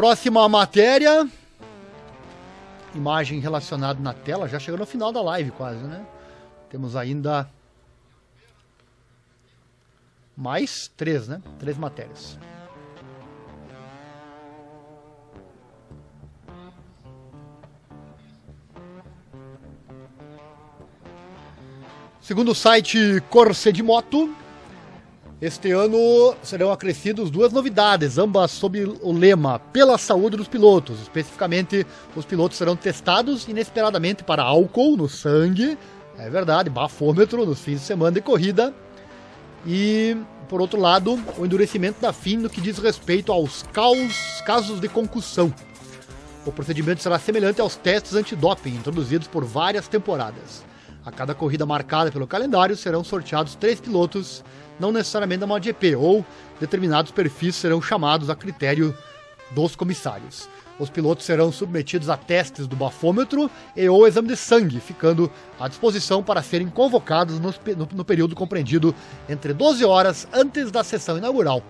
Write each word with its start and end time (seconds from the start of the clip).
Próxima 0.00 0.48
matéria. 0.48 1.28
Imagem 2.94 3.38
relacionada 3.38 4.00
na 4.00 4.14
tela, 4.14 4.48
já 4.48 4.58
chegou 4.58 4.80
no 4.80 4.86
final 4.86 5.12
da 5.12 5.20
live 5.20 5.50
quase, 5.50 5.84
né? 5.84 6.06
Temos 6.70 6.96
ainda 6.96 7.46
mais 10.34 10.90
três, 10.96 11.28
né? 11.28 11.42
Três 11.58 11.76
matérias. 11.76 12.38
Segundo 22.22 22.52
o 22.52 22.54
site 22.54 23.22
Corse 23.28 23.70
de 23.70 23.82
Moto, 23.82 24.34
este 25.40 25.72
ano 25.72 26.34
serão 26.42 26.70
acrescidas 26.70 27.30
duas 27.30 27.50
novidades, 27.50 28.18
ambas 28.18 28.50
sob 28.50 28.84
o 29.00 29.10
lema 29.10 29.58
Pela 29.58 29.96
Saúde 29.96 30.36
dos 30.36 30.48
Pilotos. 30.48 31.00
Especificamente, 31.00 31.86
os 32.14 32.26
pilotos 32.26 32.58
serão 32.58 32.76
testados 32.76 33.48
inesperadamente 33.48 34.22
para 34.22 34.42
álcool 34.42 34.98
no 34.98 35.08
sangue, 35.08 35.78
é 36.18 36.28
verdade, 36.28 36.68
bafômetro 36.68 37.46
nos 37.46 37.60
fins 37.60 37.80
de 37.80 37.86
semana 37.86 38.12
de 38.12 38.20
corrida. 38.20 38.74
E, 39.66 40.14
por 40.46 40.60
outro 40.60 40.78
lado, 40.78 41.18
o 41.38 41.46
endurecimento 41.46 42.00
da 42.02 42.12
FIM 42.12 42.36
no 42.36 42.50
que 42.50 42.60
diz 42.60 42.76
respeito 42.78 43.32
aos 43.32 43.62
caos, 43.72 44.42
casos 44.44 44.78
de 44.78 44.88
concussão. 44.88 45.52
O 46.44 46.52
procedimento 46.52 47.02
será 47.02 47.18
semelhante 47.18 47.62
aos 47.62 47.76
testes 47.76 48.14
antidoping 48.14 48.74
introduzidos 48.74 49.26
por 49.26 49.44
várias 49.44 49.88
temporadas. 49.88 50.69
A 51.04 51.10
cada 51.10 51.34
corrida 51.34 51.64
marcada 51.64 52.12
pelo 52.12 52.26
calendário 52.26 52.76
serão 52.76 53.02
sorteados 53.02 53.54
três 53.54 53.80
pilotos 53.80 54.44
não 54.78 54.92
necessariamente 54.92 55.40
da 55.40 55.46
MotoGP, 55.46 55.94
ou 55.96 56.24
determinados 56.58 57.12
perfis 57.12 57.54
serão 57.54 57.80
chamados 57.80 58.30
a 58.30 58.34
critério 58.34 58.96
dos 59.50 59.76
comissários. 59.76 60.48
Os 60.78 60.88
pilotos 60.88 61.26
serão 61.26 61.52
submetidos 61.52 62.08
a 62.08 62.16
testes 62.16 62.66
do 62.66 62.74
bafômetro 62.74 63.50
e 63.76 63.86
ou 63.88 64.06
exame 64.06 64.28
de 64.28 64.36
sangue, 64.36 64.80
ficando 64.80 65.30
à 65.58 65.68
disposição 65.68 66.22
para 66.22 66.42
serem 66.42 66.68
convocados 66.68 67.38
no, 67.38 67.54
no, 67.76 67.88
no 67.92 68.04
período 68.04 68.34
compreendido 68.34 68.94
entre 69.28 69.52
12 69.52 69.84
horas 69.84 70.26
antes 70.32 70.70
da 70.70 70.82
sessão 70.82 71.18
inaugural 71.18 71.62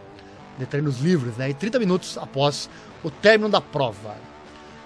de 0.56 0.66
treinos 0.66 1.00
livres 1.00 1.36
né, 1.36 1.50
e 1.50 1.54
30 1.54 1.78
minutos 1.78 2.18
após 2.18 2.70
o 3.02 3.10
término 3.10 3.48
da 3.48 3.60
prova. 3.60 4.14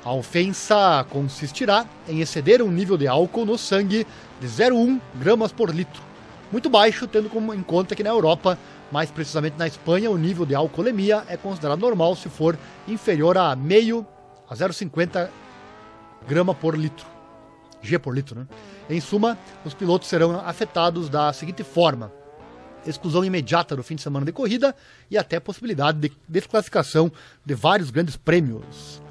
A 0.04 0.12
ofensa 0.12 1.04
consistirá 1.08 1.86
em 2.06 2.20
exceder 2.20 2.60
um 2.60 2.70
nível 2.70 2.96
de 2.96 3.06
álcool 3.06 3.46
no 3.46 3.56
sangue 3.56 4.06
de 4.40 4.46
0,1 4.46 5.00
gramas 5.18 5.50
por 5.50 5.74
litro 5.74 6.02
muito 6.54 6.70
baixo, 6.70 7.08
tendo 7.08 7.28
em 7.52 7.62
conta 7.64 7.96
que 7.96 8.02
na 8.04 8.10
Europa, 8.10 8.56
mais 8.92 9.10
precisamente 9.10 9.58
na 9.58 9.66
Espanha, 9.66 10.08
o 10.08 10.16
nível 10.16 10.46
de 10.46 10.54
alcoolemia 10.54 11.24
é 11.28 11.36
considerado 11.36 11.80
normal 11.80 12.14
se 12.14 12.28
for 12.28 12.56
inferior 12.86 13.36
a 13.36 13.56
meio 13.56 14.06
a 14.48 14.54
0,50 14.54 15.28
grama 16.28 16.54
por 16.54 16.78
litro. 16.78 17.06
G 17.82 17.98
por 17.98 18.14
litro, 18.14 18.38
né? 18.38 18.46
Em 18.88 19.00
suma, 19.00 19.36
os 19.64 19.74
pilotos 19.74 20.08
serão 20.08 20.38
afetados 20.38 21.08
da 21.08 21.32
seguinte 21.32 21.64
forma: 21.64 22.12
exclusão 22.86 23.24
imediata 23.24 23.74
do 23.74 23.82
fim 23.82 23.96
de 23.96 24.02
semana 24.02 24.24
de 24.24 24.30
corrida 24.30 24.76
e 25.10 25.18
até 25.18 25.40
possibilidade 25.40 25.98
de 25.98 26.12
desclassificação 26.28 27.10
de 27.44 27.54
vários 27.54 27.90
grandes 27.90 28.16
prêmios. 28.16 29.02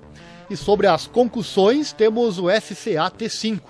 E 0.50 0.58
sobre 0.58 0.88
as 0.88 1.08
concussões, 1.08 1.94
temos 1.94 2.38
o 2.38 2.50
SCA 2.50 3.10
T5, 3.10 3.62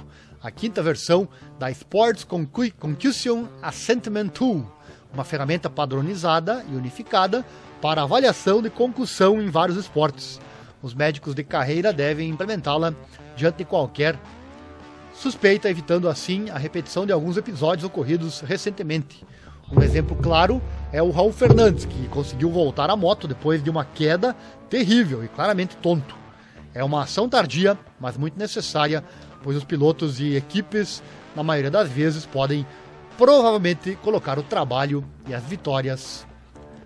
a 0.42 0.50
quinta 0.50 0.82
versão 0.82 1.28
da 1.60 1.70
Sports 1.70 2.26
Concussion 2.26 3.46
Assessment 3.62 4.30
Tool, 4.30 4.66
uma 5.14 5.24
ferramenta 5.24 5.70
padronizada 5.70 6.66
e 6.70 6.76
unificada 6.76 7.46
para 7.80 8.02
avaliação 8.02 8.62
de 8.62 8.70
concussão 8.70 9.42
em 9.42 9.50
vários 9.50 9.78
esportes. 9.78 10.42
Os 10.82 10.94
médicos 10.94 11.36
de 11.36 11.44
carreira 11.44 11.94
devem 11.94 12.30
implementá-la 12.30 12.94
diante 13.36 13.58
de 13.58 13.66
qualquer 13.66 14.20
suspeita, 15.14 15.70
evitando 15.70 16.10
assim 16.10 16.50
a 16.50 16.58
repetição 16.58 17.06
de 17.06 17.14
alguns 17.14 17.38
episódios 17.38 17.86
ocorridos 17.86 18.42
recentemente. 18.42 19.24
Um 19.72 19.82
exemplo 19.82 20.16
claro 20.16 20.62
é 20.92 21.02
o 21.02 21.12
Raul 21.12 21.32
Fernandes, 21.32 21.86
que 21.86 22.08
conseguiu 22.08 22.50
voltar 22.52 22.90
à 22.90 22.96
moto 22.96 23.28
depois 23.28 23.64
de 23.64 23.70
uma 23.70 23.86
queda 23.86 24.36
terrível 24.70 25.24
e 25.24 25.28
claramente 25.28 25.78
tonto. 25.78 26.23
É 26.74 26.84
uma 26.84 27.04
ação 27.04 27.30
tardia, 27.30 27.78
mas 28.00 28.18
muito 28.18 28.38
necessária 28.38 29.04
pois 29.44 29.58
os 29.58 29.64
pilotos 29.64 30.20
e 30.20 30.36
equipes, 30.36 31.04
na 31.36 31.44
maioria 31.44 31.70
das 31.70 31.90
vezes, 31.90 32.26
podem 32.26 32.66
provavelmente 33.18 33.96
colocar 34.02 34.40
o 34.40 34.44
trabalho 34.44 35.04
e 35.28 35.34
as 35.34 35.44
vitórias 35.44 36.26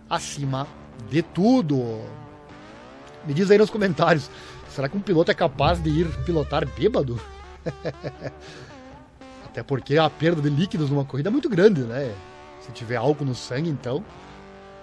acima 0.10 0.68
de 1.10 1.22
tudo. 1.22 2.02
Me 3.26 3.34
diz 3.34 3.50
aí 3.52 3.58
nos 3.58 3.70
comentários, 3.70 4.30
será 4.70 4.90
que 4.90 4.98
um 4.98 5.02
piloto 5.02 5.32
é 5.32 5.34
capaz 5.34 5.82
de 5.82 5.90
ir 5.90 6.08
pilotar 6.26 6.66
bêbado? 6.66 7.22
Até 9.46 9.64
porque 9.64 9.98
a 9.98 10.10
perda 10.10 10.42
de 10.42 10.50
líquidos 10.50 10.90
numa 10.90 11.06
corrida 11.06 11.30
é 11.30 11.32
muito 11.32 11.50
grande, 11.50 11.82
né? 11.82 12.14
Se 12.62 12.72
tiver 12.72 12.96
álcool 12.96 13.26
no 13.26 13.36
sangue, 13.36 13.70
então 13.70 14.04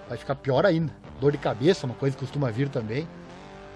vai 0.07 0.17
ficar 0.17 0.35
pior 0.35 0.65
ainda. 0.65 0.91
Dor 1.19 1.31
de 1.31 1.37
cabeça, 1.37 1.85
uma 1.85 1.95
coisa 1.95 2.15
que 2.15 2.19
costuma 2.23 2.51
vir 2.51 2.69
também. 2.69 3.07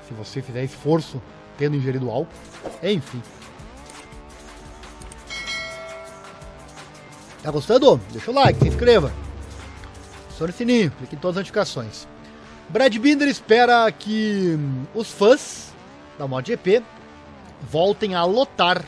Se 0.10 0.14
você 0.16 0.42
fizer 0.42 0.64
esforço 0.64 1.22
tendo 1.56 1.76
ingerido 1.76 2.10
álcool. 2.10 2.34
Enfim. 2.82 3.22
Tá 7.44 7.52
gostando? 7.52 8.02
Deixa 8.12 8.32
o 8.32 8.34
like, 8.34 8.60
se 8.60 8.68
inscreva. 8.68 9.14
Acione 10.30 10.52
o 10.52 10.56
sininho, 10.56 10.92
clique 10.92 11.16
em 11.16 11.20
todas 11.20 11.38
as 11.38 11.42
notificações. 11.42 12.08
Brad 12.70 12.96
Binder 12.98 13.28
espera 13.28 13.92
que 13.92 14.56
hum, 14.58 14.86
os 14.96 15.12
fãs 15.12 15.74
da 16.18 16.28
MotoGP 16.28 16.84
voltem 17.62 18.16
a 18.16 18.24
lotar 18.24 18.84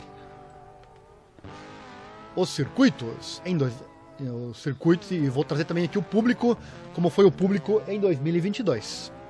os 2.36 2.50
circuitos 2.50 3.42
em 3.46 3.58
dois, 3.58 3.74
os 4.20 4.62
circuitos 4.62 5.12
e 5.12 5.30
vou 5.30 5.44
trazer 5.44 5.66
também 5.66 5.86
aqui 5.86 5.98
o 5.98 6.04
público, 6.04 6.58
como 6.94 7.10
foi 7.10 7.26
o 7.26 7.32
público 7.32 7.82
em 7.88 8.00
2022. 8.00 9.21